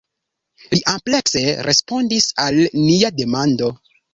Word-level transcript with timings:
Li 0.71 0.79
amplekse 0.93 1.43
respondis 1.69 2.27
al 2.47 2.61
nia 2.89 3.17
demando. 3.21 3.71